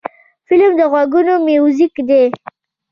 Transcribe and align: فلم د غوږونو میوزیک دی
فلم 0.47 0.71
د 0.79 0.81
غوږونو 0.91 1.33
میوزیک 1.47 1.93
دی 2.07 2.23